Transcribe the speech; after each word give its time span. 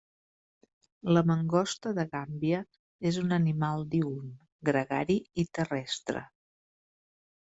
La 1.17 1.21
mangosta 1.31 1.91
de 1.97 2.05
Gàmbia 2.13 2.61
és 3.11 3.19
un 3.25 3.37
animal 3.37 3.85
diürn, 3.93 4.33
gregari 4.69 5.19
i 5.43 5.47
terrestre. 5.59 6.25